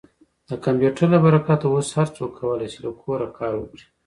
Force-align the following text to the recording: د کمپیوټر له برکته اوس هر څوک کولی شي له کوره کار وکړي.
د 0.49 0.51
کمپیوټر 0.65 1.07
له 1.13 1.19
برکته 1.25 1.65
اوس 1.69 1.87
هر 1.97 2.07
څوک 2.17 2.31
کولی 2.39 2.67
شي 2.73 2.79
له 2.85 2.91
کوره 3.01 3.27
کار 3.39 3.53
وکړي. 3.57 3.85